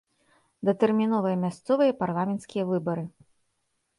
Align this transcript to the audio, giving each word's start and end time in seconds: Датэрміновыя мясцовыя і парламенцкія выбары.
Датэрміновыя 0.69 1.35
мясцовыя 1.43 1.89
і 1.93 1.95
парламенцкія 2.01 2.63
выбары. 2.73 3.03